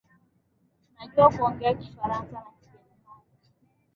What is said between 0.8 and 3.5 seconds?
Tunajua kuongea Kifaransa na Kijerumani